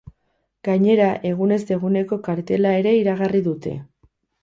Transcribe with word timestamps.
Gainera, 0.67 1.09
egunez 1.33 1.61
eguneko 1.77 2.21
kartela 2.31 2.75
ere 2.83 2.97
iragarri 3.05 3.47
dute. 3.53 3.79